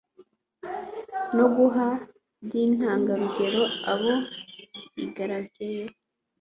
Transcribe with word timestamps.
no 1.35 1.45
guhana 1.55 2.01
by'intangarugero 2.45 3.63
abo 3.91 4.13
igaragayeho 5.03 5.93